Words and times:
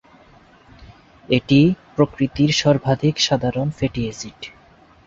এটি 1.29 1.59
প্রকৃতির 1.95 2.51
সর্বাধিক 2.61 3.15
সাধারণ 3.19 3.67
ফ্যাটি 3.77 4.01
এসিড। 4.07 4.39